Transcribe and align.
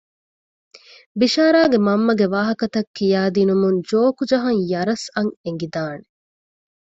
ބިޝާރާގެ 1.19 1.77
މަންމަގެ 1.87 2.25
ވާހަކަތައް 2.33 2.89
ކިޔައިދިނުމުން 2.97 3.79
ޖޯކް 3.89 4.19
ޖަހަން 4.29 4.61
ޔަރަސް 4.71 5.07
އަށް 5.13 5.33
އެނގިދާނެ 5.43 6.05